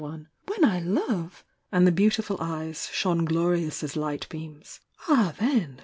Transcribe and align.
"When 0.01 0.65
I 0.65 0.79
love!"— 0.79 1.45
and 1.71 1.85
the 1.85 1.91
beautiful 1.91 2.35
eyes 2.39 2.89
shone 2.91 3.23
glorious 3.23 3.83
as 3.83 3.95
light 3.95 4.25
beams— 4.29 4.79
"Ah, 5.07 5.35
then! 5.37 5.79